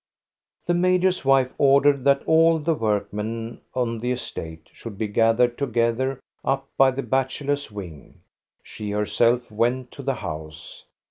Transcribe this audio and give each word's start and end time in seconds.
The 0.65 0.73
major's 0.73 1.23
wife 1.23 1.53
ordered 1.59 2.03
that 2.05 2.23
all 2.25 2.57
the 2.57 2.73
workmen 2.73 3.61
on 3.75 3.99
the 3.99 4.11
estate 4.11 4.67
should 4.73 4.97
be 4.97 5.07
gathered 5.07 5.59
together 5.59 6.19
up 6.43 6.67
by 6.75 6.89
the 6.89 7.03
bachelors' 7.03 7.71
wing; 7.71 8.21
she 8.63 8.89
herself 8.89 9.51
went 9.51 9.91
to 9.91 10.01
the 10.01 10.15
house. 10.15 10.85